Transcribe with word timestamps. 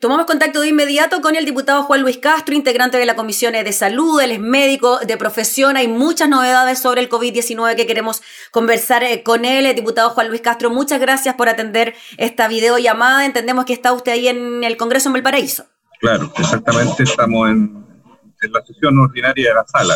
Tomamos 0.00 0.24
contacto 0.24 0.62
de 0.62 0.68
inmediato 0.68 1.20
con 1.20 1.36
el 1.36 1.44
diputado 1.44 1.82
Juan 1.82 2.00
Luis 2.00 2.16
Castro, 2.16 2.54
integrante 2.54 2.96
de 2.96 3.04
la 3.04 3.16
Comisión 3.16 3.52
de 3.52 3.70
Salud, 3.70 4.18
él 4.22 4.30
es 4.30 4.40
médico 4.40 4.98
de 5.00 5.18
profesión, 5.18 5.76
hay 5.76 5.88
muchas 5.88 6.26
novedades 6.26 6.78
sobre 6.78 7.02
el 7.02 7.10
COVID-19 7.10 7.76
que 7.76 7.86
queremos 7.86 8.22
conversar 8.50 9.02
eh, 9.02 9.22
con 9.22 9.44
él. 9.44 9.66
El 9.66 9.76
diputado 9.76 10.08
Juan 10.08 10.28
Luis 10.28 10.40
Castro, 10.40 10.70
muchas 10.70 11.00
gracias 11.00 11.34
por 11.34 11.50
atender 11.50 11.94
esta 12.16 12.48
videollamada. 12.48 13.26
Entendemos 13.26 13.66
que 13.66 13.74
está 13.74 13.92
usted 13.92 14.12
ahí 14.12 14.28
en 14.28 14.64
el 14.64 14.78
Congreso 14.78 15.10
en 15.10 15.12
Valparaíso. 15.12 15.66
Claro, 16.00 16.32
exactamente, 16.38 17.02
estamos 17.02 17.50
en, 17.50 17.89
en 18.40 18.52
la 18.52 18.64
sesión 18.64 18.98
ordinaria 18.98 19.48
de 19.48 19.54
la 19.54 19.66
sala 19.66 19.94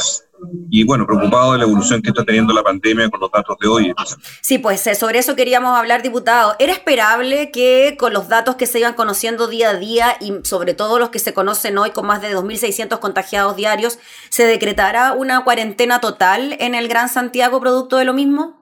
y 0.71 0.85
bueno, 0.85 1.07
preocupado 1.07 1.53
de 1.53 1.59
la 1.59 1.65
evolución 1.65 2.03
que 2.03 2.11
está 2.11 2.25
teniendo 2.25 2.53
la 2.53 2.63
pandemia 2.63 3.09
con 3.09 3.21
los 3.21 3.31
datos 3.31 3.57
de 3.61 3.69
hoy. 3.69 3.95
Sí, 4.41 4.59
pues 4.59 4.87
eh, 4.87 4.95
sobre 4.95 5.21
eso 5.21 5.37
queríamos 5.37 5.77
hablar, 5.79 6.03
diputado. 6.03 6.55
¿Era 6.59 6.73
esperable 6.73 7.51
que 7.51 7.97
con 7.99 8.13
los 8.13 8.29
datos 8.29 8.57
que 8.57 8.67
se 8.67 8.81
iban 8.81 8.95
conociendo 8.95 9.47
día 9.47 9.71
a 9.71 9.75
día 9.75 10.17
y 10.21 10.33
sobre 10.43 10.75
todo 10.75 10.99
los 10.99 11.11
que 11.11 11.19
se 11.19 11.33
conocen 11.33 11.79
hoy 11.79 11.91
con 11.91 12.07
más 12.07 12.21
de 12.21 12.37
2.600 12.37 12.99
contagiados 12.99 13.57
diarios, 13.57 13.99
se 14.29 14.47
decretara 14.47 15.13
una 15.13 15.45
cuarentena 15.45 16.01
total 16.01 16.57
en 16.59 16.75
el 16.75 16.89
Gran 16.89 17.09
Santiago 17.09 17.61
producto 17.61 17.97
de 17.97 18.05
lo 18.05 18.13
mismo? 18.13 18.61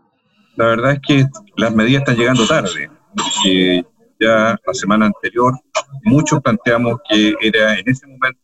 La 0.57 0.67
verdad 0.67 0.93
es 0.93 1.01
que 1.07 1.25
las 1.57 1.75
medidas 1.75 2.03
están 2.03 2.17
llegando 2.17 2.47
tarde. 2.47 2.91
Ya 4.21 4.57
la 4.65 4.75
semana 4.75 5.07
anterior 5.07 5.55
muchos 6.05 6.41
planteamos 6.41 7.01
que 7.09 7.35
era 7.41 7.77
en 7.77 7.89
ese 7.89 8.07
momento 8.07 8.42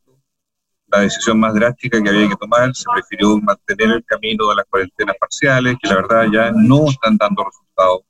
la 0.91 1.01
decisión 1.01 1.39
más 1.39 1.55
drástica 1.55 2.03
que 2.03 2.09
había 2.09 2.29
que 2.29 2.37
tomar, 2.37 2.75
se 2.75 2.85
prefirió 2.93 3.39
mantener 3.39 3.97
el 3.97 4.05
camino 4.05 4.49
de 4.49 4.57
las 4.57 4.65
cuarentenas 4.67 5.17
parciales, 5.21 5.77
que 5.83 5.89
la 5.89 5.97
verdad 5.97 6.27
ya 6.33 6.51
no 6.55 6.89
están 6.89 7.17
dando 7.17 7.45
resultados. 7.45 8.01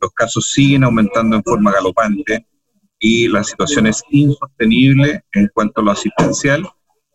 Los 0.00 0.12
casos 0.12 0.50
siguen 0.50 0.84
aumentando 0.84 1.36
en 1.36 1.42
forma 1.42 1.72
galopante 1.72 2.46
y 2.98 3.28
la 3.28 3.44
situación 3.44 3.86
es 3.86 4.02
insostenible 4.10 5.24
en 5.32 5.48
cuanto 5.52 5.80
a 5.80 5.84
lo 5.84 5.90
asistencial 5.90 6.66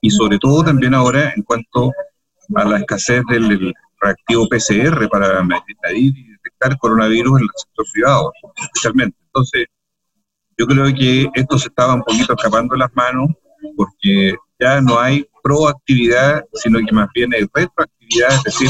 y 0.02 0.10
sobre 0.10 0.38
todo 0.38 0.64
también 0.64 0.94
ahora 0.94 1.34
en 1.36 1.44
cuanto 1.44 1.92
a 2.56 2.66
la 2.66 2.80
escasez 2.80 3.24
del 3.30 3.74
reactivo 4.00 4.48
PCR 4.48 5.08
para 5.10 5.44
medir 5.44 6.18
y 6.18 6.32
detectar 6.32 6.78
coronavirus 6.78 7.40
en 7.40 7.44
el 7.44 7.50
sector 7.56 7.86
privado, 7.94 8.34
especialmente. 8.62 9.18
Entonces, 9.26 9.66
yo 10.58 10.66
creo 10.68 10.94
que 10.94 11.28
esto 11.34 11.58
se 11.58 11.70
estaba 11.70 11.96
un 11.96 12.04
poquito 12.04 12.34
escapando 12.34 12.74
de 12.74 12.80
las 12.80 12.94
manos 12.96 13.30
porque 13.76 14.36
ya 14.62 14.80
no 14.80 15.00
hay 15.00 15.26
proactividad, 15.44 16.46
sino 16.54 16.80
que 16.80 16.94
más 16.94 17.10
bien 17.14 17.34
hay 17.34 17.42
retroactividad, 17.54 18.36
es 18.36 18.44
decir, 18.44 18.70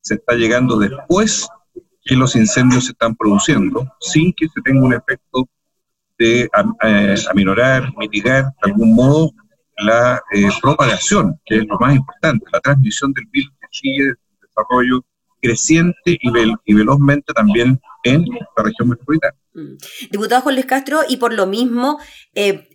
se 0.00 0.14
está 0.14 0.34
llegando 0.34 0.78
después 0.78 1.48
que 2.04 2.16
los 2.16 2.34
incendios 2.34 2.86
se 2.86 2.92
están 2.92 3.14
produciendo, 3.14 3.88
sin 4.00 4.32
que 4.32 4.48
se 4.48 4.60
tenga 4.62 4.84
un 4.84 4.92
efecto 4.92 5.48
de 6.18 6.50
eh, 6.82 7.14
aminorar, 7.30 7.92
mitigar 7.96 8.44
de 8.44 8.70
algún 8.70 8.94
modo 8.94 9.30
la 9.78 10.20
eh, 10.32 10.48
propagación, 10.60 11.40
que 11.44 11.58
es 11.58 11.66
lo 11.66 11.78
más 11.78 11.94
importante, 11.94 12.44
la 12.52 12.60
transmisión 12.60 13.12
del 13.12 13.24
virus 13.26 13.52
que 13.60 13.66
sigue 13.70 14.02
el 14.08 14.16
desarrollo 14.40 15.04
creciente 15.40 16.18
y, 16.20 16.74
velozmente 16.74 17.32
también 17.32 17.80
en 18.04 18.24
la 18.56 18.62
región 18.62 18.88
metropolitana. 18.88 19.34
Mm. 19.54 19.76
Diputado 20.10 20.42
Juan 20.42 20.62
Castro, 20.62 21.00
y 21.08 21.16
por 21.16 21.32
lo 21.34 21.46
mismo, 21.46 21.98
eh, 22.34 22.68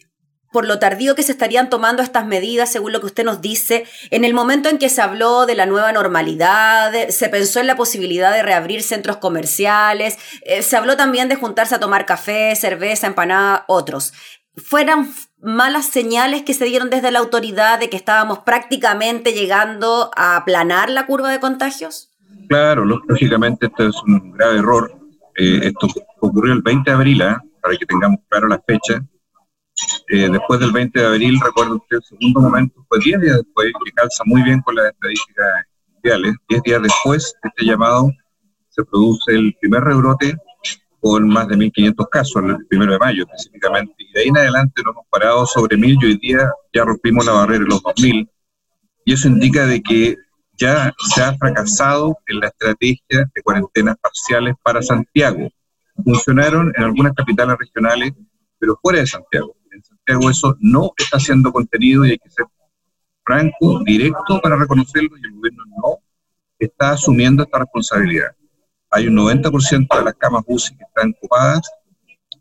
por 0.57 0.65
lo 0.65 0.79
tardío 0.79 1.13
que 1.13 1.21
se 1.21 1.33
estarían 1.33 1.69
tomando 1.69 2.01
estas 2.01 2.25
medidas, 2.25 2.71
según 2.71 2.91
lo 2.91 2.99
que 2.99 3.05
usted 3.05 3.23
nos 3.23 3.41
dice, 3.41 3.85
en 4.09 4.25
el 4.25 4.33
momento 4.33 4.69
en 4.69 4.79
que 4.79 4.89
se 4.89 5.03
habló 5.03 5.45
de 5.45 5.53
la 5.53 5.67
nueva 5.67 5.91
normalidad, 5.91 6.91
se 7.09 7.29
pensó 7.29 7.59
en 7.59 7.67
la 7.67 7.75
posibilidad 7.75 8.33
de 8.33 8.41
reabrir 8.41 8.81
centros 8.81 9.17
comerciales, 9.17 10.17
eh, 10.41 10.63
se 10.63 10.75
habló 10.75 10.97
también 10.97 11.29
de 11.29 11.35
juntarse 11.35 11.75
a 11.75 11.79
tomar 11.79 12.07
café, 12.07 12.55
cerveza, 12.55 13.05
empanada, 13.05 13.65
otros. 13.67 14.13
¿Fueran 14.55 15.13
malas 15.39 15.85
señales 15.85 16.41
que 16.41 16.55
se 16.55 16.65
dieron 16.65 16.89
desde 16.89 17.11
la 17.11 17.19
autoridad 17.19 17.77
de 17.77 17.91
que 17.91 17.97
estábamos 17.97 18.39
prácticamente 18.39 19.33
llegando 19.33 20.09
a 20.15 20.37
aplanar 20.37 20.89
la 20.89 21.05
curva 21.05 21.29
de 21.29 21.39
contagios? 21.39 22.09
Claro, 22.49 22.83
lógicamente 22.83 23.67
esto 23.67 23.89
es 23.89 23.95
un 24.07 24.31
grave 24.31 24.57
error. 24.57 24.91
Eh, 25.37 25.59
esto 25.65 25.87
ocurrió 26.19 26.53
el 26.53 26.63
20 26.63 26.89
de 26.89 26.95
abril, 26.95 27.21
¿eh? 27.21 27.35
para 27.61 27.77
que 27.77 27.85
tengamos 27.85 28.21
claro 28.27 28.47
la 28.47 28.59
fecha 28.65 29.05
eh, 30.09 30.29
después 30.31 30.59
del 30.59 30.71
20 30.71 30.99
de 30.99 31.05
abril, 31.05 31.39
recuerdo 31.43 31.75
usted, 31.75 31.97
el 31.97 32.03
segundo 32.03 32.41
momento 32.41 32.85
fue 32.87 32.99
10 32.99 33.21
días 33.21 33.37
después, 33.37 33.71
que 33.85 33.91
calza 33.91 34.23
muy 34.25 34.41
bien 34.43 34.61
con 34.61 34.75
las 34.75 34.91
estadísticas 34.91 35.47
mundiales. 35.93 36.35
10 36.49 36.63
días 36.63 36.81
después 36.81 37.33
de 37.43 37.49
este 37.49 37.65
llamado 37.65 38.09
se 38.69 38.83
produce 38.85 39.33
el 39.33 39.55
primer 39.59 39.83
rebrote 39.83 40.35
con 40.99 41.27
más 41.27 41.47
de 41.47 41.55
1.500 41.55 42.09
casos, 42.09 42.43
el 42.43 42.65
primero 42.67 42.93
de 42.93 42.99
mayo 42.99 43.25
específicamente. 43.25 43.93
Y 43.97 44.11
de 44.13 44.21
ahí 44.21 44.27
en 44.27 44.37
adelante 44.37 44.81
nos 44.83 44.93
hemos 44.93 45.05
parado 45.09 45.45
sobre 45.45 45.77
1.000 45.77 45.97
y 46.01 46.05
hoy 46.05 46.17
día 46.17 46.51
ya 46.73 46.83
rompimos 46.83 47.25
la 47.25 47.33
barrera 47.33 47.63
de 47.63 47.69
los 47.69 47.83
2.000. 47.83 48.29
Y 49.05 49.13
eso 49.13 49.27
indica 49.27 49.65
de 49.65 49.81
que 49.81 50.15
ya 50.57 50.93
se 50.97 51.21
ha 51.21 51.35
fracasado 51.37 52.17
en 52.25 52.39
la 52.39 52.47
estrategia 52.47 53.29
de 53.33 53.41
cuarentenas 53.43 53.95
parciales 53.97 54.55
para 54.63 54.81
Santiago. 54.81 55.49
Funcionaron 56.03 56.73
en 56.75 56.83
algunas 56.83 57.13
capitales 57.13 57.57
regionales, 57.59 58.13
pero 58.59 58.77
fuera 58.81 58.99
de 58.99 59.07
Santiago 59.07 59.55
eso 60.29 60.55
no 60.59 60.91
está 60.97 61.19
siendo 61.19 61.51
contenido 61.51 62.05
y 62.05 62.11
hay 62.11 62.17
que 62.17 62.29
ser 62.29 62.45
franco, 63.23 63.83
directo 63.83 64.39
para 64.41 64.55
reconocerlo 64.55 65.17
y 65.17 65.25
el 65.25 65.33
gobierno 65.33 65.63
no 65.77 65.97
está 66.57 66.91
asumiendo 66.91 67.43
esta 67.43 67.59
responsabilidad. 67.59 68.29
Hay 68.89 69.07
un 69.07 69.15
90% 69.15 69.97
de 69.97 70.03
las 70.03 70.15
camas 70.15 70.43
UCI 70.47 70.77
que 70.77 70.83
están 70.85 71.13
ocupadas, 71.17 71.69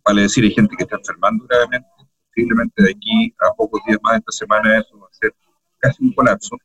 vale 0.04 0.22
decir, 0.22 0.44
hay 0.44 0.52
gente 0.52 0.76
que 0.76 0.84
está 0.84 0.96
enfermando 0.96 1.44
gravemente, 1.48 1.88
posiblemente 2.28 2.82
de 2.82 2.90
aquí 2.90 3.34
a 3.40 3.52
pocos 3.54 3.80
días 3.86 3.98
más 4.02 4.12
de 4.12 4.18
esta 4.18 4.32
semana 4.32 4.78
eso 4.78 4.98
va 4.98 5.06
a 5.06 5.14
ser 5.14 5.34
casi 5.78 6.04
un 6.04 6.12
colapso, 6.12 6.56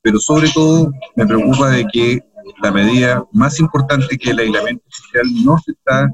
pero 0.00 0.18
sobre 0.20 0.48
todo 0.50 0.92
me 1.16 1.26
preocupa 1.26 1.70
de 1.70 1.84
que 1.92 2.20
la 2.62 2.70
medida 2.70 3.24
más 3.32 3.58
importante 3.58 4.16
que 4.16 4.30
el 4.30 4.38
aislamiento 4.38 4.84
social 4.88 5.26
no 5.44 5.58
se 5.58 5.72
está 5.72 6.08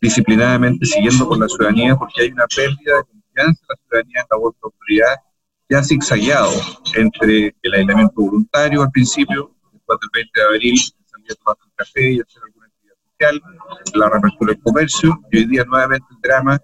disciplinadamente 0.00 0.86
siguiendo 0.86 1.28
por 1.28 1.38
la 1.38 1.48
ciudadanía 1.48 1.94
porque 1.96 2.22
hay 2.22 2.32
una 2.32 2.46
pérdida 2.46 2.96
de 2.96 3.19
la 3.34 3.76
ciudadanía 3.76 4.20
en 4.20 4.26
la 4.30 4.36
voz 4.36 4.54
de 4.54 4.60
autoridad 4.62 5.16
ha 5.76 5.84
zigzagueado 5.84 6.50
entre 6.96 7.54
el 7.62 7.74
aislamiento 7.74 8.14
voluntario 8.16 8.82
al 8.82 8.90
principio, 8.90 9.54
después 9.72 9.98
del 10.00 10.10
20 10.12 10.40
de 10.40 10.46
abril, 10.46 10.78
salir 11.06 11.32
a 11.32 11.34
tomar 11.36 11.56
un 11.64 11.72
café 11.76 12.12
y 12.12 12.20
hacer 12.20 12.42
alguna 12.44 12.66
actividad 12.66 12.96
social, 13.12 13.42
la 13.94 14.08
reapertura 14.08 14.52
del 14.52 14.62
comercio, 14.62 15.20
y 15.30 15.38
hoy 15.38 15.46
día 15.46 15.64
nuevamente 15.64 16.06
el 16.10 16.20
drama 16.20 16.60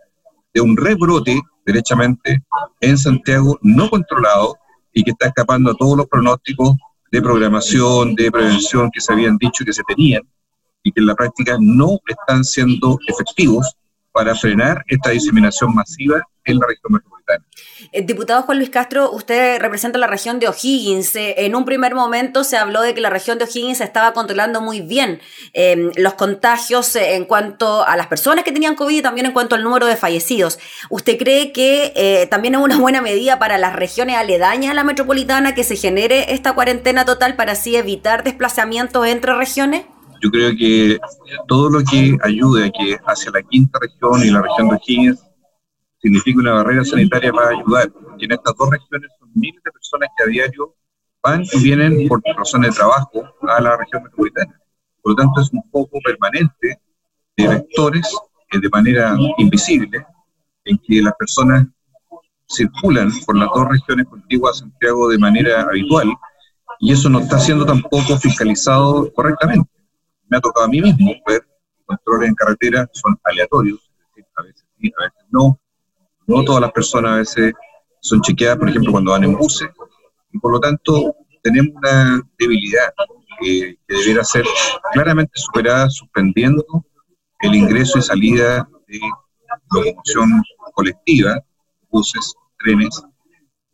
de 0.53 0.61
un 0.61 0.77
rebrote, 0.77 1.41
derechamente, 1.65 2.43
en 2.81 2.99
Santiago 2.99 3.59
no 3.63 3.89
controlado 3.91 4.57
y 4.93 5.05
que 5.05 5.11
está 5.11 5.29
escapando 5.29 5.71
a 5.71 5.75
todos 5.75 5.97
los 5.97 6.07
pronósticos 6.07 6.75
de 7.13 7.23
programación, 7.23 8.15
de 8.15 8.31
prevención 8.31 8.91
que 8.93 9.01
se 9.01 9.13
habían 9.13 9.37
dicho 9.37 9.65
que 9.65 9.73
se 9.73 9.83
tenían 9.85 10.23
y 10.83 10.91
que 10.91 11.01
en 11.01 11.07
la 11.07 11.15
práctica 11.15 11.57
no 11.61 11.99
están 12.09 12.45
siendo 12.45 12.99
efectivos 13.07 13.77
para 14.17 14.35
frenar 14.35 14.83
esta 14.89 15.11
diseminación 15.11 15.75
masiva 15.75 16.23
en 16.43 16.59
la 16.59 16.67
región 16.67 16.91
metropolitana. 16.91 17.45
Eh, 17.93 18.01
diputado 18.01 18.41
Juan 18.45 18.57
Luis 18.57 18.71
Castro, 18.71 19.11
usted 19.11 19.61
representa 19.61 19.99
la 19.99 20.07
región 20.07 20.39
de 20.39 20.49
O'Higgins. 20.49 21.15
Eh, 21.17 21.45
en 21.45 21.55
un 21.55 21.67
primer 21.67 21.95
momento 21.95 22.43
se 22.43 22.57
habló 22.57 22.81
de 22.81 22.95
que 22.95 23.03
la 23.03 23.11
región 23.11 23.37
de 23.37 23.45
O'Higgins 23.45 23.83
estaba 23.83 24.15
controlando 24.15 24.63
muy 24.63 24.81
bien 24.81 25.21
em, 25.53 25.91
los 25.97 26.15
contagios 26.15 26.97
eh, 26.97 27.17
en 27.17 27.27
cuanto 27.27 27.85
a 27.87 27.95
las 27.95 28.07
personas 28.07 28.43
que 28.43 28.53
tenían 28.53 28.75
COVID 28.75 28.97
y 28.97 29.03
también 29.03 29.27
en 29.27 29.33
cuanto 29.33 29.55
al 29.55 29.63
número 29.63 29.85
de 29.85 29.97
fallecidos. 29.97 30.59
¿Usted 30.89 31.19
cree 31.19 31.53
que 31.53 32.27
también 32.31 32.55
es 32.55 32.61
una 32.63 32.79
buena 32.79 33.03
medida 33.03 33.39
para 33.39 33.59
las 33.59 33.77
regiones 33.77 34.17
aledañas 34.17 34.71
a 34.71 34.75
la 34.75 34.85
metropolitana 34.85 35.55
que 35.55 35.63
se 35.63 35.77
genere 35.77 36.33
esta 36.33 36.55
cuarentena 36.55 37.05
total 37.05 37.37
para 37.37 37.53
así 37.53 37.77
evitar 37.77 38.25
desplazamientos 38.25 39.07
entre 39.07 39.35
regiones? 39.35 39.85
Yo 40.23 40.31
creo 40.31 40.51
que 40.57 40.99
todo 41.47 41.71
lo 41.71 41.81
que 41.81 42.17
ayude 42.23 42.67
a 42.67 42.71
que 42.71 42.99
hacia 43.07 43.31
la 43.31 43.43
quinta 43.43 43.79
región 43.81 44.25
y 44.25 44.31
la 44.31 44.43
región 44.43 44.69
de 44.69 44.77
O'Higgins 44.77 45.23
significa 46.01 46.41
una 46.41 46.55
barrera 46.55 46.85
sanitaria 46.85 47.33
va 47.33 47.47
a 47.47 47.51
ayudar, 47.51 47.91
porque 47.91 48.25
en 48.27 48.33
estas 48.33 48.55
dos 48.57 48.71
regiones 48.71 49.11
son 49.19 49.31
miles 49.35 49.63
de 49.63 49.73
personas 49.73 50.09
que 50.17 50.25
a 50.25 50.27
diario 50.27 50.75
van 51.23 51.43
y 51.53 51.63
vienen 51.63 52.09
por 52.09 52.23
razones 52.37 52.71
de 52.71 52.77
trabajo 52.77 53.25
a 53.49 53.61
la 53.61 53.77
región 53.77 54.03
metropolitana. 54.03 54.61
Por 55.03 55.13
lo 55.13 55.17
tanto, 55.17 55.41
es 55.41 55.53
un 55.53 55.63
foco 55.71 55.99
permanente 56.05 56.81
de 57.37 57.49
vectores 57.49 58.13
de 58.53 58.69
manera 58.71 59.17
invisible, 59.39 60.07
en 60.65 60.79
que 60.79 61.03
las 61.03 61.15
personas 61.15 61.67
circulan 62.49 63.11
por 63.25 63.37
las 63.37 63.49
dos 63.55 63.69
regiones 63.69 64.07
contiguas 64.07 64.57
a 64.57 64.61
Santiago 64.61 65.09
de 65.09 65.19
manera 65.19 65.63
habitual, 65.63 66.09
y 66.79 66.93
eso 66.93 67.09
no 67.09 67.21
está 67.21 67.39
siendo 67.39 67.67
tampoco 67.67 68.17
fiscalizado 68.19 69.13
correctamente 69.13 69.76
me 70.29 70.37
ha 70.37 70.41
tocado 70.41 70.67
a 70.67 70.69
mí 70.69 70.81
mismo 70.81 71.13
ver 71.27 71.47
controles 71.85 72.29
en 72.29 72.35
carretera 72.35 72.89
son 72.93 73.19
aleatorios, 73.25 73.91
a 74.37 74.43
veces 74.43 74.67
sí, 74.79 74.93
a 74.99 75.05
veces 75.05 75.25
no. 75.31 75.59
No 76.27 76.45
todas 76.45 76.61
las 76.61 76.73
personas 76.73 77.13
a 77.13 77.17
veces 77.17 77.53
son 78.01 78.21
chequeadas, 78.21 78.59
por 78.59 78.69
ejemplo, 78.69 78.93
cuando 78.93 79.13
van 79.13 79.25
en 79.25 79.37
buses, 79.37 79.69
y 80.33 80.39
por 80.39 80.53
lo 80.53 80.61
tanto 80.61 81.15
tenemos 81.43 81.73
una 81.77 82.21
debilidad 82.39 82.93
que, 83.41 83.79
que 83.87 83.95
debiera 83.95 84.25
ser 84.25 84.45
claramente 84.93 85.33
superada 85.35 85.89
suspendiendo 85.89 86.65
el 87.41 87.55
ingreso 87.55 87.99
y 87.99 88.03
salida 88.03 88.69
de 88.89 89.01
locomoción 89.71 90.43
colectiva 90.73 91.41
buses, 91.89 92.35
trenes, 92.59 93.03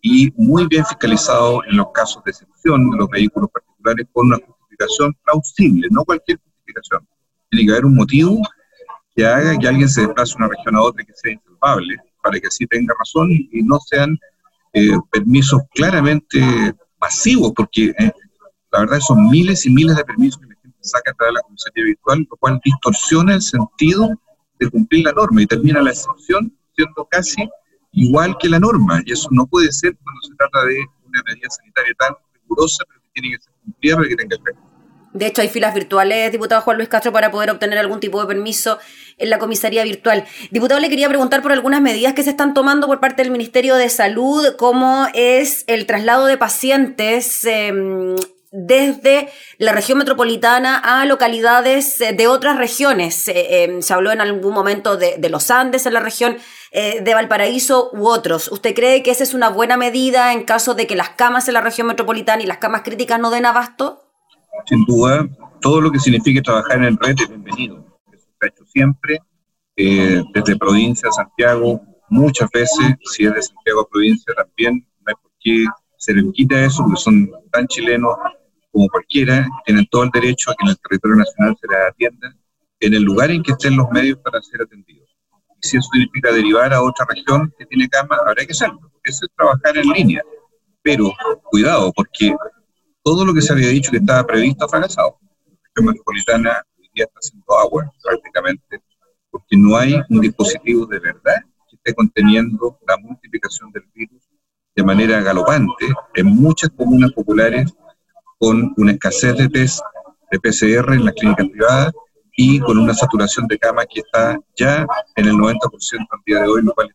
y 0.01 0.33
muy 0.37 0.67
bien 0.67 0.85
fiscalizado 0.85 1.65
en 1.65 1.77
los 1.77 1.91
casos 1.93 2.23
de 2.25 2.33
excepción 2.33 2.91
de 2.91 2.97
los 2.99 3.09
vehículos 3.09 3.51
particulares 3.51 4.07
con 4.13 4.27
una 4.27 4.39
justificación 4.87 5.15
plausible, 5.25 5.89
no 5.91 6.05
cualquier 6.05 6.39
justificación. 6.39 7.07
Tiene 7.51 7.67
que 7.67 7.73
haber 7.73 7.85
un 7.85 7.97
motivo 7.97 8.41
que 9.15 9.27
haga 9.27 9.59
que 9.59 9.69
alguien 9.69 9.89
se 9.89 10.03
desplace 10.03 10.33
de 10.33 10.45
una 10.45 10.49
región 10.49 10.77
a 10.77 10.83
otra 10.83 11.05
que 11.05 11.13
sea 11.15 11.33
insalvable, 11.33 11.97
para 12.23 12.41
que 12.41 12.47
así 12.47 12.67
tenga 12.67 12.95
razón 12.99 13.31
y 13.31 13.63
no 13.63 13.79
sean 13.81 14.19
eh, 14.73 14.97
permisos 15.11 15.63
claramente 15.75 16.41
masivos, 17.01 17.53
porque 17.55 17.93
eh, 17.99 18.13
la 18.71 18.81
verdad 18.81 19.01
son 19.01 19.29
miles 19.29 19.67
y 19.67 19.71
miles 19.71 19.97
de 19.97 20.05
permisos 20.05 20.41
que 20.41 20.47
la 20.47 20.61
gente 20.63 20.79
saca 20.81 21.11
a 21.11 21.15
través 21.15 21.33
de 21.33 21.35
la 21.35 21.43
comisaría 21.43 21.85
virtual, 21.85 22.27
lo 22.31 22.37
cual 22.37 22.61
distorsiona 22.65 23.35
el 23.35 23.43
sentido 23.43 24.09
de 24.59 24.71
cumplir 24.71 25.05
la 25.05 25.13
norma 25.13 25.43
y 25.43 25.47
termina 25.47 25.83
la 25.83 25.91
excepción 25.91 26.57
siendo 26.75 27.07
casi 27.11 27.49
igual 27.93 28.37
que 28.39 28.49
la 28.49 28.59
norma. 28.59 29.03
Y 29.05 29.13
eso 29.13 29.29
no 29.31 29.47
puede 29.47 29.71
ser 29.73 29.97
cuando 30.03 30.23
se 30.23 30.35
trata 30.37 30.65
de 30.65 30.87
una 31.05 31.23
medida 31.27 31.51
sanitaria 31.51 31.93
tan 31.99 32.15
rigurosa, 32.33 32.85
pero 32.89 33.01
que 33.03 33.21
tiene 33.21 33.37
que 33.37 33.43
ser 33.43 33.53
cumplida 33.63 33.97
para 33.97 34.09
que 34.09 34.17
tenga 34.17 34.37
efecto. 34.37 34.72
De 35.13 35.27
hecho, 35.27 35.43
hay 35.43 35.49
filas 35.49 35.75
virtuales, 35.75 36.33
diputado 36.33 36.63
Juan 36.63 36.79
Luis 36.79 36.89
Castro, 36.89 37.13
para 37.13 37.31
poder 37.31 37.51
obtener 37.51 37.79
algún 37.79 38.01
tipo 38.01 38.21
de 38.21 38.27
permiso 38.27 38.79
en 39.19 39.31
la 39.31 39.39
comisaría 39.39 39.85
virtual. 39.85 40.25
Diputado, 40.51 40.81
le 40.81 40.89
quería 40.89 41.09
preguntar 41.09 41.43
por 41.43 41.53
algunas 41.53 41.81
medidas 41.81 42.15
que 42.15 42.23
se 42.23 42.31
están 42.31 42.55
tomando 42.55 42.87
por 42.87 43.01
parte 43.01 43.23
del 43.23 43.31
Ministerio 43.31 43.77
de 43.77 43.89
Salud, 43.89 44.57
como 44.57 45.07
es 45.15 45.65
el 45.67 45.87
traslado 45.87 46.27
de 46.27 46.39
pacientes 46.39 47.45
em, 47.45 48.17
desde 48.53 49.31
la 49.59 49.73
región 49.73 49.99
metropolitana 49.99 50.79
a 50.79 51.05
localidades 51.07 52.01
eh, 52.01 52.13
de 52.13 52.29
otras 52.29 52.59
regiones. 52.59 53.29
Eh, 53.29 53.65
em, 53.65 53.83
se 53.83 53.95
habló 53.95 54.13
en 54.13 54.21
algún 54.21 54.55
momento 54.55 54.97
de, 54.97 55.19
los 55.29 55.51
Andes 55.51 55.87
en 55.87 55.95
la 55.95 56.01
región 56.01 56.37
eh, 56.71 57.01
de 57.03 57.15
Valparaíso 57.15 57.91
u 57.93 58.07
otros. 58.09 58.51
¿Usted 58.53 58.75
cree 58.75 59.03
que 59.03 59.11
esa 59.11 59.25
es 59.25 59.35
una 59.35 59.49
buena 59.49 59.77
medida 59.77 60.33
en 60.33 60.45
caso 60.45 60.75
de 60.75 60.87
que 60.87 60.97
las 60.97 61.11
camas 61.11 61.49
en 61.49 61.55
la 61.55 61.61
región 61.61 61.87
metropolitana 61.87 62.43
y 62.43 62.47
las 62.47 62.59
camas 62.59 62.83
críticas 62.83 63.19
no 63.19 63.31
den 63.31 63.47
abasto? 63.47 64.02
Sin 64.67 64.85
duda, 64.85 65.29
todo 65.61 65.81
lo 65.81 65.91
que 65.91 65.99
signifique 65.99 66.41
trabajar 66.41 66.79
en 66.79 66.85
el 66.85 66.99
red 66.99 67.17
es 67.21 67.29
bienvenido. 67.29 67.85
Eso 68.13 68.27
se 68.39 68.47
ha 68.47 68.49
hecho 68.49 68.65
siempre, 68.67 69.19
desde 69.77 70.57
provincia 70.57 71.09
a 71.09 71.13
Santiago, 71.13 71.81
muchas 72.09 72.49
veces, 72.53 72.97
si 73.05 73.25
es 73.25 73.35
de 73.35 73.43
Santiago 73.43 73.81
a 73.81 73.89
provincia 73.89 74.35
también, 74.35 74.87
no 75.01 75.05
hay 75.07 75.15
por 75.21 75.33
qué 75.41 75.65
se 75.97 76.15
les 76.15 76.25
quita 76.33 76.65
eso, 76.65 76.85
porque 76.85 77.01
son 77.01 77.31
tan 77.51 77.67
chilenos 77.67 78.15
como 78.71 78.89
cualquiera, 78.89 79.47
tienen 79.65 79.87
todo 79.91 80.05
el 80.05 80.11
derecho 80.11 80.51
a 80.51 80.55
que 80.55 80.65
en 80.65 80.71
el 80.71 80.79
territorio 80.79 81.17
nacional 81.17 81.57
se 81.61 81.69
les 81.69 81.79
atienda 81.89 82.35
en 82.81 82.95
el 82.95 83.03
lugar 83.03 83.31
en 83.31 83.43
que 83.43 83.53
estén 83.53 83.77
los 83.77 83.91
medios 83.91 84.19
para 84.19 84.41
ser 84.43 84.63
atendidos. 84.63 85.09
Y 85.63 85.69
si 85.69 85.77
eso 85.77 85.89
significa 85.93 86.33
derivar 86.33 86.73
a 86.73 86.83
otra 86.83 87.07
región 87.09 87.53
que 87.59 87.67
tiene 87.67 87.89
cama, 87.89 88.17
habrá 88.27 88.45
que 88.45 88.53
hacerlo. 88.53 88.91
Eso 89.05 89.27
es 89.27 89.33
trabajar 89.37 89.77
en 89.77 89.89
línea. 89.91 90.23
Pero 90.83 91.13
cuidado, 91.45 91.93
porque 91.93 92.35
todo 93.03 93.25
lo 93.25 93.35
que 93.35 93.43
se 93.43 93.53
había 93.53 93.69
dicho 93.69 93.91
que 93.91 93.99
estaba 93.99 94.27
previsto 94.27 94.65
ha 94.65 94.69
fracasado. 94.69 95.19
La 95.21 95.59
región 95.75 95.87
metropolitana 95.87 96.63
hoy 96.79 96.91
día 96.95 97.05
está 97.05 97.19
haciendo 97.19 97.59
agua 97.59 97.93
prácticamente, 98.03 98.83
porque 99.31 99.57
no 99.57 99.77
hay 99.77 100.01
un 100.09 100.21
dispositivo 100.21 100.87
de 100.87 101.01
verdad 101.01 101.43
que 101.69 101.77
esté 101.77 101.95
conteniendo 101.95 102.79
la 102.87 102.97
multiplicación 102.99 103.71
del 103.73 103.85
virus 103.95 104.23
de 104.75 104.83
manera 104.83 105.21
galopante 105.21 105.87
en 106.15 106.27
muchas 106.27 106.71
comunas 106.71 107.13
populares 107.13 107.73
con 108.39 108.73
una 108.77 108.93
escasez 108.93 109.37
de 109.37 109.49
test 109.49 109.81
de 110.31 110.41
PCR 110.41 110.95
en 110.95 111.05
las 111.05 111.15
clínicas 111.15 111.47
privadas 111.49 111.93
y 112.35 112.59
con 112.61 112.79
una 112.79 112.95
saturación 112.95 113.47
de 113.47 113.59
camas 113.59 113.87
que 113.93 114.01
está 114.01 114.39
ya 114.57 114.87
en 115.17 115.27
el 115.27 115.35
90% 115.35 115.59
al 116.11 116.21
día 116.25 116.41
de 116.41 116.49
hoy, 116.49 116.63
lo 116.63 116.73
cual 116.73 116.95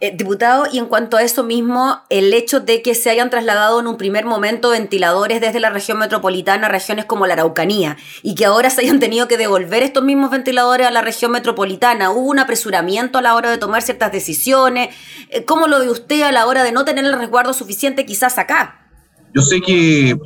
eh, 0.00 0.12
diputado, 0.16 0.66
y 0.72 0.78
en 0.78 0.86
cuanto 0.86 1.16
a 1.16 1.22
eso 1.22 1.42
mismo, 1.44 2.00
el 2.10 2.32
hecho 2.32 2.60
de 2.60 2.82
que 2.82 2.94
se 2.94 3.10
hayan 3.10 3.30
trasladado 3.30 3.80
en 3.80 3.86
un 3.86 3.96
primer 3.96 4.24
momento 4.24 4.70
ventiladores 4.70 5.40
desde 5.40 5.60
la 5.60 5.70
región 5.70 5.98
metropolitana 5.98 6.66
a 6.66 6.70
regiones 6.70 7.04
como 7.04 7.26
la 7.26 7.34
Araucanía 7.34 7.96
y 8.22 8.34
que 8.34 8.46
ahora 8.46 8.70
se 8.70 8.82
hayan 8.82 9.00
tenido 9.00 9.28
que 9.28 9.36
devolver 9.36 9.82
estos 9.82 10.02
mismos 10.04 10.30
ventiladores 10.30 10.86
a 10.86 10.90
la 10.90 11.02
región 11.02 11.32
metropolitana, 11.32 12.10
¿hubo 12.10 12.28
un 12.30 12.38
apresuramiento 12.38 13.18
a 13.18 13.22
la 13.22 13.34
hora 13.34 13.50
de 13.50 13.58
tomar 13.58 13.82
ciertas 13.82 14.12
decisiones? 14.12 14.94
Eh, 15.30 15.44
¿Cómo 15.44 15.66
lo 15.66 15.78
ve 15.80 15.90
usted 15.90 16.22
a 16.22 16.32
la 16.32 16.46
hora 16.46 16.64
de 16.64 16.72
no 16.72 16.84
tener 16.84 17.04
el 17.04 17.18
resguardo 17.18 17.52
suficiente 17.52 18.06
quizás 18.06 18.38
acá? 18.38 18.88
Yo 19.34 19.42
sé 19.42 19.60
que 19.60 20.16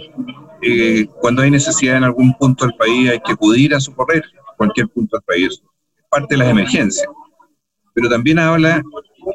eh, 0.62 1.06
cuando 1.20 1.42
hay 1.42 1.50
necesidad 1.50 1.96
en 1.96 2.04
algún 2.04 2.34
punto 2.34 2.64
del 2.64 2.74
país 2.76 3.10
hay 3.10 3.20
que 3.20 3.32
acudir 3.32 3.74
a 3.74 3.80
socorrer 3.80 4.24
cualquier 4.60 4.88
punto 4.88 5.16
del 5.16 5.24
país. 5.24 5.62
Parte 6.10 6.34
de 6.34 6.38
las 6.38 6.48
emergencias. 6.50 7.06
Pero 8.00 8.08
también 8.08 8.38
habla 8.38 8.82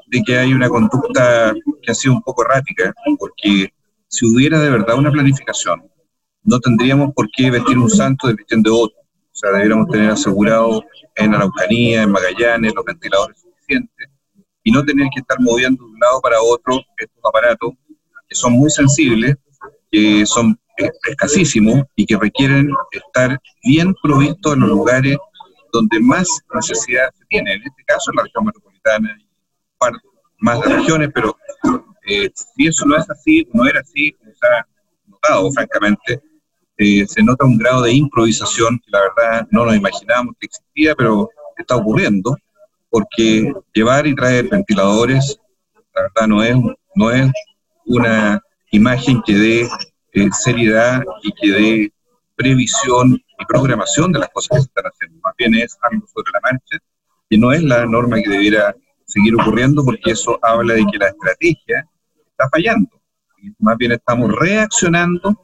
de 0.08 0.24
que 0.24 0.40
hay 0.40 0.52
una 0.52 0.68
conducta 0.70 1.54
que 1.84 1.92
ha 1.92 1.94
sido 1.94 2.16
un 2.16 2.24
poco 2.24 2.44
errática, 2.44 2.92
porque 3.20 3.72
si 4.08 4.26
hubiera 4.26 4.60
de 4.60 4.72
verdad 4.72 4.98
una 4.98 5.12
planificación, 5.12 5.84
no 6.44 6.60
tendríamos 6.60 7.14
por 7.14 7.30
qué 7.30 7.52
vestir 7.52 7.78
un 7.78 7.92
santo 7.92 8.28
de 8.28 8.36
de 8.36 8.70
otro. 8.72 8.98
O 8.98 9.38
sea, 9.38 9.52
deberíamos 9.52 9.88
tener 9.90 10.10
asegurado 10.10 10.84
en 11.16 11.36
Araucanía, 11.36 12.02
en 12.02 12.12
Magallanes, 12.12 12.74
los 12.74 12.86
ventiladores 12.86 13.40
suficientes 13.40 14.10
y 14.64 14.72
no 14.72 14.84
tener 14.84 15.10
que 15.14 15.22
estar 15.22 15.40
moviendo 15.40 15.86
de 15.86 15.92
un 15.92 16.00
lado 16.00 16.20
para 16.22 16.42
otro 16.42 16.82
estos 16.98 17.20
aparatos 17.24 17.74
que 18.28 18.36
son 18.36 18.54
muy 18.54 18.72
sensibles 18.72 19.36
que 19.92 20.26
son 20.26 20.60
escasísimos 21.06 21.84
y 21.96 22.08
que 22.08 22.18
requieren 22.18 22.72
estar 22.92 23.40
bien 23.64 23.94
provistos 24.02 24.54
en 24.54 24.62
los 24.62 24.70
lugares 24.70 25.18
donde 25.76 26.00
más 26.00 26.28
necesidad 26.54 27.10
se 27.18 27.26
tiene. 27.26 27.54
En 27.54 27.64
este 27.64 27.84
caso, 27.86 28.12
en 28.12 28.18
la 28.18 28.24
región 28.24 28.46
metropolitana 28.46 29.18
y 29.20 29.26
más 30.40 30.62
de 30.62 30.76
regiones, 30.76 31.10
pero 31.14 31.38
eh, 32.08 32.30
si 32.34 32.68
eso 32.68 32.86
no 32.86 32.98
es 32.98 33.10
así, 33.10 33.48
no 33.54 33.66
era 33.66 33.82
así, 33.82 34.16
se 34.22 34.48
ha 34.48 34.68
notado, 35.08 35.52
francamente, 35.52 36.22
eh, 36.78 37.06
se 37.08 37.24
nota 37.24 37.46
un 37.46 37.58
grado 37.58 37.84
de 37.84 37.94
improvisación 37.94 38.80
que 38.80 38.92
la 38.92 39.02
verdad 39.02 39.48
no 39.52 39.66
nos 39.66 39.76
imaginábamos 39.76 40.36
que 40.40 40.48
existía, 40.48 40.96
pero 40.96 41.30
está 41.58 41.76
ocurriendo, 41.78 42.38
porque 42.90 43.52
llevar 43.74 44.08
y 44.08 44.16
traer 44.16 44.50
ventiladores, 44.50 45.40
la 45.94 46.02
verdad 46.04 46.28
no 46.28 46.44
es, 46.44 46.56
no 46.96 47.12
es 47.12 47.32
una 47.86 48.42
imagen 48.72 49.22
que 49.26 49.34
dé 49.34 49.70
eh, 50.14 50.30
seriedad 50.32 51.02
y 51.24 51.32
que 51.32 51.52
dé 51.52 51.94
previsión 52.36 53.18
y 53.40 53.46
programación 53.46 54.12
de 54.12 54.20
las 54.20 54.30
cosas 54.30 54.50
que 54.50 54.62
se 54.62 54.68
están 54.68 54.86
haciendo. 54.86 55.20
Más 55.24 55.34
bien 55.38 55.56
es 55.56 55.78
algo 55.82 56.06
sobre 56.08 56.32
la 56.34 56.40
marcha, 56.42 56.78
que 57.30 57.38
no 57.38 57.52
es 57.52 57.64
la 57.64 57.86
norma 57.86 58.18
que 58.22 58.30
debiera 58.30 58.76
seguir 59.06 59.36
ocurriendo 59.36 59.84
porque 59.84 60.12
eso 60.12 60.40
habla 60.42 60.74
de 60.74 60.86
que 60.92 60.98
la 60.98 61.08
estrategia 61.08 61.88
está 62.28 62.50
fallando. 62.50 62.90
más 63.60 63.78
bien 63.78 63.92
estamos 63.92 64.32
reaccionando 64.32 65.40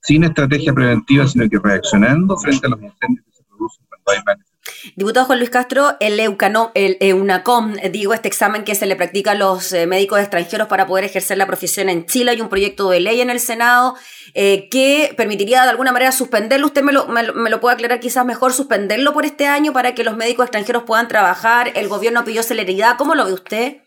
sin 0.00 0.24
estrategia 0.24 0.72
preventiva, 0.72 1.26
sino 1.26 1.48
que 1.48 1.58
reaccionando 1.58 2.36
frente 2.36 2.66
a 2.66 2.70
los 2.70 2.82
incendios 2.82 3.26
que 3.26 3.32
se 3.32 3.44
producen 3.44 3.84
cuando 3.88 4.10
hay 4.10 4.18
más 4.24 4.47
Diputado 4.96 5.26
Juan 5.26 5.38
Luis 5.38 5.50
Castro, 5.50 5.96
el, 6.00 6.18
Eucano, 6.20 6.70
el 6.74 6.96
EUNACOM, 7.00 7.74
digo, 7.90 8.14
este 8.14 8.28
examen 8.28 8.64
que 8.64 8.74
se 8.74 8.86
le 8.86 8.96
practica 8.96 9.32
a 9.32 9.34
los 9.34 9.72
eh, 9.72 9.86
médicos 9.86 10.20
extranjeros 10.20 10.68
para 10.68 10.86
poder 10.86 11.04
ejercer 11.04 11.38
la 11.38 11.46
profesión 11.46 11.88
en 11.88 12.06
Chile, 12.06 12.32
hay 12.32 12.40
un 12.40 12.48
proyecto 12.48 12.90
de 12.90 13.00
ley 13.00 13.20
en 13.20 13.30
el 13.30 13.40
Senado 13.40 13.96
eh, 14.34 14.68
que 14.70 15.12
permitiría 15.16 15.62
de 15.64 15.70
alguna 15.70 15.92
manera 15.92 16.12
suspenderlo. 16.12 16.66
Usted 16.66 16.82
me 16.82 16.92
lo, 16.92 17.08
me, 17.08 17.22
lo, 17.24 17.60
puede 17.60 17.74
aclarar 17.74 18.00
quizás 18.00 18.24
mejor, 18.24 18.52
suspenderlo 18.52 19.12
por 19.12 19.24
este 19.24 19.46
año 19.46 19.72
para 19.72 19.94
que 19.94 20.04
los 20.04 20.16
médicos 20.16 20.44
extranjeros 20.44 20.84
puedan 20.84 21.08
trabajar. 21.08 21.72
El 21.74 21.88
gobierno 21.88 22.24
pidió 22.24 22.42
celeridad. 22.42 22.96
¿Cómo 22.96 23.14
lo 23.14 23.24
ve 23.24 23.32
usted? 23.32 23.78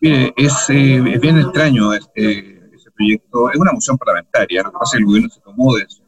Mire, 0.00 0.32
es, 0.36 0.70
eh, 0.70 1.00
bien 1.20 1.38
extraño 1.38 1.92
este, 1.92 2.60
ese 2.74 2.90
proyecto. 2.96 3.50
Es 3.50 3.58
una 3.58 3.72
moción 3.72 3.98
parlamentaria. 3.98 4.62
Lo 4.62 4.72
que 4.72 4.78
pasa 4.78 4.96
es 4.96 4.98
que 4.98 4.98
el 4.98 5.04
gobierno 5.04 5.28
se 5.28 5.40
tomó 5.40 5.74
de 5.76 5.82
eso 5.82 5.99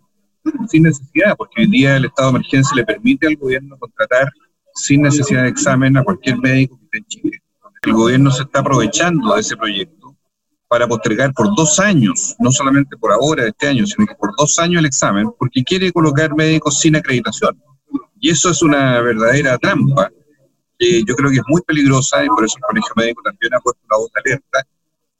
sin 0.68 0.84
necesidad, 0.84 1.36
porque 1.36 1.62
hoy 1.62 1.66
día 1.68 1.96
el 1.96 2.06
estado 2.06 2.30
de 2.30 2.36
emergencia 2.36 2.76
le 2.76 2.84
permite 2.84 3.26
al 3.26 3.36
gobierno 3.36 3.76
contratar 3.78 4.28
sin 4.74 5.02
necesidad 5.02 5.42
de 5.42 5.48
examen 5.48 5.96
a 5.96 6.04
cualquier 6.04 6.38
médico 6.38 6.78
que 6.78 6.84
esté 6.84 6.98
en 6.98 7.04
Chile. 7.06 7.42
El 7.82 7.92
gobierno 7.92 8.30
se 8.30 8.42
está 8.42 8.60
aprovechando 8.60 9.34
de 9.34 9.40
ese 9.40 9.56
proyecto 9.56 10.16
para 10.68 10.88
postergar 10.88 11.32
por 11.34 11.54
dos 11.54 11.78
años, 11.80 12.34
no 12.38 12.50
solamente 12.50 12.96
por 12.96 13.12
ahora, 13.12 13.46
este 13.46 13.68
año, 13.68 13.84
sino 13.86 14.06
que 14.06 14.14
por 14.14 14.30
dos 14.38 14.58
años 14.58 14.78
el 14.78 14.86
examen, 14.86 15.28
porque 15.38 15.62
quiere 15.62 15.92
colocar 15.92 16.34
médicos 16.34 16.80
sin 16.80 16.96
acreditación. 16.96 17.60
Y 18.18 18.30
eso 18.30 18.50
es 18.50 18.62
una 18.62 19.00
verdadera 19.00 19.58
trampa, 19.58 20.10
que 20.78 21.02
yo 21.04 21.14
creo 21.14 21.30
que 21.30 21.36
es 21.36 21.42
muy 21.46 21.60
peligrosa 21.62 22.24
y 22.24 22.28
por 22.28 22.44
eso 22.44 22.56
el 22.56 22.62
Colegio 22.62 22.92
Médico 22.96 23.22
también 23.22 23.54
ha 23.54 23.60
puesto 23.60 23.82
una 23.86 23.98
voz 23.98 24.10
alerta, 24.14 24.66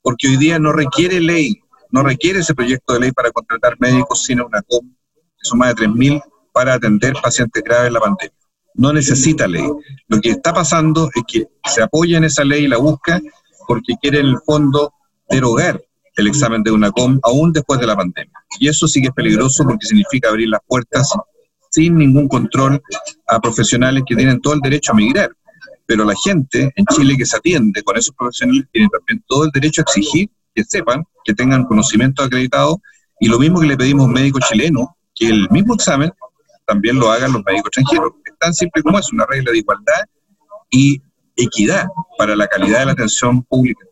porque 0.01 0.27
hoy 0.27 0.37
día 0.37 0.57
no 0.57 0.71
requiere 0.71 1.19
ley, 1.19 1.61
no 1.91 2.01
requiere 2.01 2.39
ese 2.39 2.55
proyecto 2.55 2.93
de 2.93 3.01
ley 3.01 3.11
para 3.11 3.31
contratar 3.31 3.75
médicos 3.79 4.23
sin 4.23 4.41
una 4.41 4.61
COM 5.43 5.49
son 5.49 5.59
más 5.59 5.75
de 5.75 5.87
3.000 5.87 6.21
para 6.51 6.73
atender 6.75 7.13
pacientes 7.21 7.63
graves 7.63 7.87
en 7.87 7.93
la 7.93 7.99
pandemia. 7.99 8.35
No 8.75 8.91
necesita 8.93 9.47
ley. 9.47 9.67
Lo 10.07 10.19
que 10.19 10.31
está 10.31 10.53
pasando 10.53 11.09
es 11.13 11.23
que 11.27 11.47
se 11.65 11.83
apoya 11.83 12.17
en 12.17 12.23
esa 12.23 12.43
ley 12.43 12.65
y 12.65 12.67
la 12.67 12.77
busca 12.77 13.21
porque 13.67 13.95
quiere 14.01 14.19
en 14.19 14.27
el 14.27 14.37
fondo 14.45 14.93
derogar 15.29 15.81
el 16.15 16.27
examen 16.27 16.63
de 16.63 16.71
una 16.71 16.91
com 16.91 17.19
aún 17.23 17.51
después 17.51 17.79
de 17.79 17.87
la 17.87 17.95
pandemia. 17.95 18.33
Y 18.59 18.67
eso 18.67 18.87
sí 18.87 19.01
que 19.01 19.07
es 19.07 19.13
peligroso 19.13 19.63
porque 19.63 19.85
significa 19.85 20.29
abrir 20.29 20.49
las 20.49 20.61
puertas 20.67 21.11
sin 21.71 21.97
ningún 21.97 22.27
control 22.27 22.81
a 23.27 23.39
profesionales 23.39 24.03
que 24.05 24.15
tienen 24.15 24.39
todo 24.41 24.53
el 24.53 24.59
derecho 24.59 24.91
a 24.91 24.95
migrar. 24.95 25.31
pero 25.85 26.05
la 26.05 26.13
gente 26.23 26.71
en 26.75 26.85
Chile 26.85 27.15
que 27.17 27.25
se 27.25 27.37
atiende 27.37 27.83
con 27.83 27.97
esos 27.97 28.15
profesionales 28.15 28.65
tiene 28.71 28.87
también 28.89 29.23
todo 29.27 29.43
el 29.45 29.51
derecho 29.51 29.81
a 29.81 29.83
exigir 29.83 30.29
que 30.55 30.63
sepan, 30.63 31.03
que 31.25 31.33
tengan 31.33 31.65
conocimiento 31.65 32.23
acreditado, 32.23 32.79
y 33.19 33.27
lo 33.27 33.39
mismo 33.39 33.59
que 33.59 33.67
le 33.67 33.77
pedimos 33.77 34.03
a 34.03 34.07
un 34.07 34.13
médico 34.13 34.39
chileno, 34.39 34.95
que 35.15 35.27
el 35.27 35.49
mismo 35.49 35.75
examen 35.75 36.11
también 36.65 36.97
lo 36.97 37.11
hagan 37.11 37.33
los 37.33 37.43
médicos 37.45 37.67
extranjeros. 37.67 38.13
Tan 38.39 38.53
simple 38.53 38.83
como 38.83 38.99
es, 38.99 39.11
una 39.11 39.25
regla 39.25 39.51
de 39.51 39.57
igualdad 39.59 40.03
y 40.69 41.01
equidad 41.35 41.87
para 42.17 42.35
la 42.35 42.47
calidad 42.47 42.79
de 42.79 42.85
la 42.85 42.91
atención 42.91 43.43
pública 43.43 43.85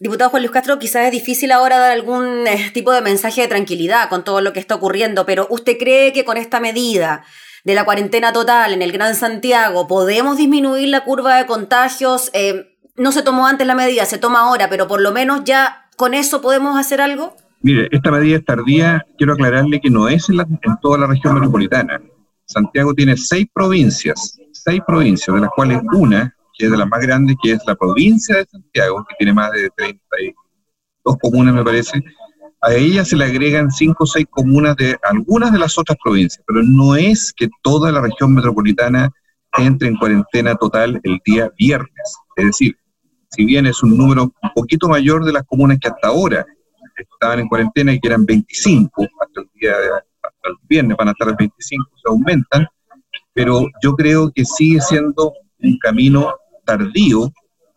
Diputado 0.00 0.30
Juan 0.30 0.42
Luis 0.42 0.52
Castro, 0.52 0.78
quizás 0.78 1.06
es 1.06 1.12
difícil 1.12 1.52
ahora 1.52 1.78
dar 1.78 1.92
algún 1.92 2.46
eh, 2.46 2.70
tipo 2.74 2.92
de 2.92 3.00
mensaje 3.00 3.42
de 3.42 3.48
tranquilidad 3.48 4.08
con 4.08 4.24
todo 4.24 4.40
lo 4.40 4.52
que 4.52 4.58
está 4.58 4.74
ocurriendo, 4.74 5.24
pero 5.24 5.46
¿usted 5.50 5.78
cree 5.78 6.12
que 6.12 6.24
con 6.24 6.36
esta 6.36 6.58
medida 6.58 7.24
de 7.62 7.74
la 7.74 7.84
cuarentena 7.84 8.32
total 8.32 8.72
en 8.72 8.82
el 8.82 8.90
Gran 8.90 9.14
Santiago 9.14 9.86
podemos 9.86 10.36
disminuir 10.36 10.88
la 10.88 11.04
curva 11.04 11.36
de 11.36 11.46
contagios? 11.46 12.30
Eh, 12.34 12.76
no 12.96 13.12
se 13.12 13.22
tomó 13.22 13.46
antes 13.46 13.66
la 13.66 13.76
medida, 13.76 14.04
se 14.04 14.18
toma 14.18 14.40
ahora, 14.40 14.68
pero 14.68 14.88
por 14.88 15.00
lo 15.00 15.12
menos 15.12 15.42
ya 15.44 15.88
con 15.96 16.12
eso 16.12 16.42
podemos 16.42 16.78
hacer 16.78 17.00
algo. 17.00 17.36
Mire, 17.64 17.88
esta 17.92 18.10
medida 18.10 18.36
es 18.36 18.44
tardía, 18.44 19.06
quiero 19.16 19.32
aclararle 19.32 19.80
que 19.80 19.88
no 19.88 20.06
es 20.06 20.28
en, 20.28 20.38
en 20.38 20.76
toda 20.82 20.98
la 20.98 21.06
región 21.06 21.32
metropolitana. 21.32 21.98
Santiago 22.44 22.92
tiene 22.92 23.16
seis 23.16 23.46
provincias, 23.54 24.38
seis 24.52 24.82
provincias, 24.86 25.34
de 25.34 25.40
las 25.40 25.48
cuales 25.48 25.80
una 25.94 26.36
que 26.52 26.66
es 26.66 26.70
de 26.70 26.76
las 26.76 26.86
más 26.86 27.00
grandes, 27.00 27.36
que 27.42 27.52
es 27.52 27.60
la 27.66 27.74
provincia 27.74 28.36
de 28.36 28.44
Santiago, 28.44 29.02
que 29.08 29.14
tiene 29.16 29.32
más 29.32 29.50
de 29.52 29.70
32 29.70 31.16
comunas, 31.22 31.54
me 31.54 31.64
parece. 31.64 32.04
A 32.60 32.74
ella 32.74 33.02
se 33.02 33.16
le 33.16 33.24
agregan 33.24 33.70
cinco 33.70 34.04
o 34.04 34.06
seis 34.06 34.26
comunas 34.28 34.76
de 34.76 34.98
algunas 35.02 35.50
de 35.50 35.58
las 35.58 35.78
otras 35.78 35.96
provincias, 36.04 36.44
pero 36.46 36.62
no 36.62 36.96
es 36.96 37.32
que 37.34 37.48
toda 37.62 37.90
la 37.90 38.02
región 38.02 38.34
metropolitana 38.34 39.10
entre 39.56 39.88
en 39.88 39.96
cuarentena 39.96 40.54
total 40.56 41.00
el 41.02 41.18
día 41.24 41.50
viernes. 41.58 42.18
Es 42.36 42.44
decir, 42.44 42.76
si 43.30 43.46
bien 43.46 43.64
es 43.64 43.82
un 43.82 43.96
número 43.96 44.24
un 44.24 44.50
poquito 44.54 44.86
mayor 44.86 45.24
de 45.24 45.32
las 45.32 45.44
comunas 45.44 45.78
que 45.80 45.88
hasta 45.88 46.08
ahora 46.08 46.44
estaban 46.96 47.40
en 47.40 47.48
cuarentena 47.48 47.92
y 47.92 48.00
que 48.00 48.08
eran 48.08 48.24
25, 48.24 49.02
hasta 49.20 49.40
el 49.40 49.50
día 49.54 49.72
hasta 50.22 50.48
el 50.48 50.54
viernes 50.68 50.96
van 50.96 51.08
a 51.08 51.10
estar 51.12 51.36
25, 51.36 51.90
se 51.96 52.08
aumentan, 52.10 52.66
pero 53.32 53.66
yo 53.82 53.94
creo 53.94 54.30
que 54.34 54.44
sigue 54.44 54.80
siendo 54.80 55.32
un 55.60 55.78
camino 55.78 56.34
tardío, 56.64 57.32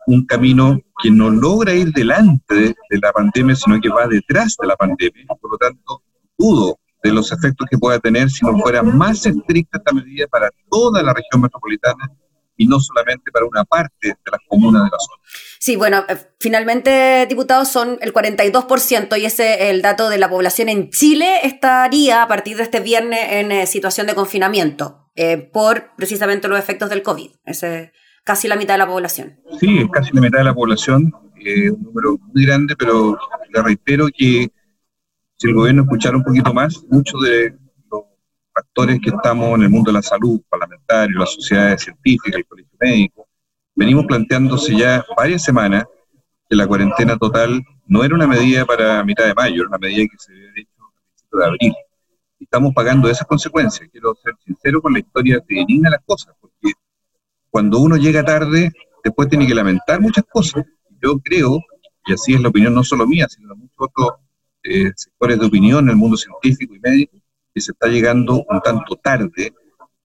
un 0.07 0.25
camino 0.25 0.79
que 1.01 1.11
no 1.11 1.29
logra 1.29 1.73
ir 1.73 1.91
delante 1.91 2.55
de, 2.55 2.99
la 3.01 3.11
pandemia, 3.11 3.55
sino 3.55 3.79
que 3.81 3.89
va 3.89 4.07
detrás 4.07 4.55
de 4.59 4.67
la 4.67 4.75
pandemia. 4.75 5.25
Por 5.39 5.51
lo 5.51 5.57
tanto, 5.57 6.01
dudo 6.37 6.79
de 7.03 7.11
los 7.11 7.31
efectos 7.31 7.67
que 7.69 7.77
pueda 7.77 7.99
tener 7.99 8.29
si 8.29 8.45
no 8.45 8.57
fuera 8.57 8.81
más 8.81 9.25
estricta 9.25 9.77
esta 9.77 9.93
medida 9.93 10.27
para 10.27 10.49
toda 10.69 11.03
la 11.03 11.13
región 11.13 11.41
metropolitana 11.41 12.11
y 12.57 12.67
no 12.67 12.79
solamente 12.79 13.31
para 13.31 13.45
una 13.45 13.63
parte 13.63 14.07
de 14.09 14.31
las 14.31 14.41
comunas 14.47 14.83
de 14.83 14.89
la 14.89 14.97
zona. 14.99 15.21
Sí, 15.59 15.75
bueno, 15.75 16.03
eh, 16.09 16.17
finalmente, 16.39 17.25
diputados, 17.29 17.69
son 17.69 17.97
el 18.01 18.13
42% 18.13 19.19
y 19.19 19.25
ese 19.25 19.69
el 19.69 19.81
dato 19.81 20.09
de 20.09 20.17
la 20.17 20.29
población 20.29 20.69
en 20.69 20.89
Chile 20.89 21.39
estaría 21.43 22.23
a 22.23 22.27
partir 22.27 22.57
de 22.57 22.63
este 22.63 22.79
viernes 22.79 23.19
en 23.29 23.51
eh, 23.51 23.67
situación 23.67 24.07
de 24.07 24.15
confinamiento 24.15 25.09
eh, 25.15 25.37
por 25.37 25.95
precisamente 25.95 26.47
los 26.47 26.59
efectos 26.59 26.89
del 26.89 27.03
COVID. 27.03 27.31
Ese 27.45 27.93
casi 28.27 28.49
la 28.49 28.57
mitad 28.57 28.73
de 28.73 28.79
la 28.79 28.87
población. 28.87 29.39
Sí, 29.57 29.77
es 29.79 29.87
casi 29.89 30.11
la 30.13 30.19
mitad 30.19 30.39
de 30.39 30.43
la 30.43 30.53
población, 30.53 31.13
eh, 31.39 31.71
un 31.71 31.81
número 31.81 32.17
muy 32.33 32.45
grande, 32.45 32.75
pero 32.75 33.17
le 33.53 33.61
reitero 33.63 34.07
que 34.07 34.49
si 35.37 35.47
el 35.47 35.53
gobierno 35.53 35.83
escuchara 35.83 36.17
un 36.17 36.23
poquito 36.23 36.53
más, 36.53 36.83
muchos 36.89 37.21
de 37.21 37.55
actores 38.57 38.99
que 39.01 39.09
estamos 39.09 39.55
en 39.55 39.63
el 39.63 39.69
mundo 39.69 39.91
de 39.91 39.97
la 39.97 40.01
salud, 40.01 40.41
parlamentarios, 40.49 41.19
las 41.19 41.33
sociedades 41.33 41.83
científicas, 41.83 42.39
el 42.39 42.45
colegio 42.45 42.77
médico, 42.79 43.27
venimos 43.75 44.05
planteándose 44.05 44.75
ya 44.75 45.05
varias 45.15 45.43
semanas 45.43 45.85
que 46.49 46.55
la 46.55 46.67
cuarentena 46.67 47.17
total 47.17 47.61
no 47.85 48.03
era 48.03 48.15
una 48.15 48.27
medida 48.27 48.65
para 48.65 49.03
mitad 49.03 49.25
de 49.25 49.33
mayo, 49.33 49.61
era 49.61 49.69
una 49.69 49.77
medida 49.77 50.05
que 50.09 50.17
se 50.17 50.31
había 50.31 50.49
hecho 50.55 50.83
a 50.83 50.91
principios 51.05 51.41
de 51.41 51.45
abril. 51.45 51.73
Y 52.39 52.43
estamos 52.43 52.73
pagando 52.73 53.09
esas 53.09 53.27
consecuencias. 53.27 53.89
Quiero 53.91 54.15
ser 54.23 54.33
sincero 54.45 54.81
con 54.81 54.93
la 54.93 54.99
historia 54.99 55.41
de 55.47 55.89
las 55.89 56.03
cosas, 56.05 56.35
porque 56.39 56.73
cuando 57.49 57.79
uno 57.79 57.97
llega 57.97 58.23
tarde, 58.23 58.71
después 59.03 59.29
tiene 59.29 59.47
que 59.47 59.55
lamentar 59.55 60.01
muchas 60.01 60.25
cosas. 60.29 60.63
Yo 61.01 61.17
creo, 61.19 61.59
y 62.05 62.13
así 62.13 62.33
es 62.33 62.41
la 62.41 62.49
opinión 62.49 62.73
no 62.73 62.83
solo 62.83 63.05
mía, 63.05 63.27
sino 63.29 63.49
de 63.49 63.55
muchos 63.55 63.75
otros 63.77 64.11
eh, 64.63 64.91
sectores 64.95 65.39
de 65.39 65.45
opinión 65.45 65.85
en 65.85 65.91
el 65.91 65.95
mundo 65.95 66.17
científico 66.17 66.75
y 66.75 66.79
médico, 66.79 67.16
que 67.57 67.61
se 67.61 67.71
está 67.71 67.87
llegando 67.87 68.45
un 68.47 68.61
tanto 68.61 68.95
tarde 68.97 69.51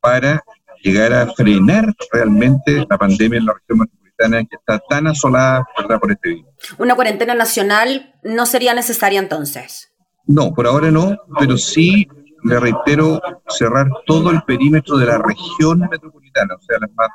para 0.01 0.43
llegar 0.83 1.13
a 1.13 1.27
frenar 1.35 1.93
realmente 2.11 2.87
la 2.89 2.97
pandemia 2.97 3.39
en 3.39 3.45
la 3.45 3.53
región 3.53 3.81
metropolitana 3.81 4.45
que 4.45 4.57
está 4.57 4.79
tan 4.89 5.07
asolada 5.07 5.67
¿verdad? 5.77 6.01
por 6.01 6.13
este 6.13 6.31
virus. 6.31 6.47
¿Una 6.79 6.95
cuarentena 6.95 7.35
nacional 7.35 8.15
no 8.23 8.47
sería 8.47 8.73
necesaria 8.73 9.21
entonces? 9.21 9.93
No, 10.25 10.55
por 10.55 10.67
ahora 10.67 10.91
no, 10.91 11.15
pero 11.39 11.59
sí, 11.59 12.09
le 12.43 12.59
reitero, 12.59 13.21
cerrar 13.51 13.91
todo 14.07 14.31
el 14.31 14.41
perímetro 14.45 14.97
de 14.97 15.05
la 15.05 15.19
región 15.19 15.81
metropolitana, 15.81 16.55
o 16.55 16.63
sea, 16.63 16.79
las 16.81 16.91
más 16.95 17.09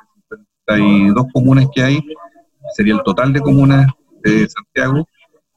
hay 0.68 1.08
dos 1.08 1.26
comunas 1.32 1.66
que 1.74 1.82
hay, 1.82 2.00
sería 2.76 2.94
el 2.94 3.02
total 3.02 3.32
de 3.32 3.40
comunas 3.40 3.90
de 4.22 4.46
Santiago, 4.48 5.08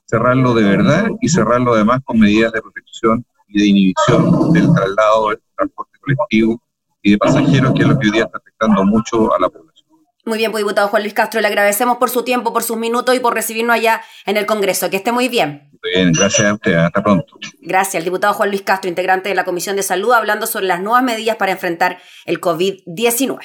cerrarlo 0.06 0.56
de 0.56 0.64
verdad 0.64 1.10
y 1.22 1.30
cerrarlo 1.30 1.74
además 1.74 2.00
con 2.04 2.20
medidas 2.20 2.52
de 2.54 2.62
protección 2.62 3.26
y 3.53 3.60
de 3.60 3.67
inhibición 3.67 4.53
del 4.53 4.74
traslado 4.74 5.29
del 5.29 5.41
transporte 5.55 6.00
colectivo 6.00 6.62
y 7.01 7.12
de 7.12 7.17
pasajeros, 7.17 7.74
que 7.74 7.81
es 7.81 7.88
lo 7.88 8.00
que 8.00 8.08
hoy 8.08 8.13
día 8.13 8.24
está 8.24 8.38
afectando 8.38 8.84
mucho 8.86 9.34
a 9.34 9.39
la 9.39 9.50
población. 9.50 9.72
Muy 10.24 10.38
bien, 10.38 10.51
pues 10.51 10.63
diputado 10.63 10.88
Juan 10.88 11.01
Luis 11.01 11.15
Castro, 11.15 11.41
le 11.41 11.48
agradecemos 11.48 11.98
por 11.98 12.12
su 12.12 12.24
tiempo, 12.24 12.53
por 12.53 12.62
sus 12.62 12.77
minutos 12.77 13.15
y 13.15 13.20
por 13.20 13.34
recibirnos 13.34 13.75
allá 13.75 14.01
en 14.27 14.38
el 14.38 14.46
Congreso. 14.46 14.89
Que 14.89 14.98
esté 14.98 15.12
muy 15.12 15.29
bien. 15.29 15.72
Muy 15.84 15.91
bien, 15.96 16.12
gracias 16.12 16.48
a 16.48 16.53
usted. 16.53 16.75
Hasta 16.75 17.01
pronto. 17.01 17.39
Gracias, 17.60 17.96
el 17.96 18.03
diputado 18.03 18.36
Juan 18.36 18.50
Luis 18.50 18.62
Castro, 18.62 18.88
integrante 18.88 19.29
de 19.29 19.36
la 19.36 19.46
Comisión 19.46 19.75
de 19.75 19.84
Salud, 19.84 20.12
hablando 20.12 20.46
sobre 20.46 20.67
las 20.67 20.79
nuevas 20.79 21.01
medidas 21.01 21.38
para 21.38 21.53
enfrentar 21.53 22.00
el 22.25 22.39
COVID-19. 22.39 23.39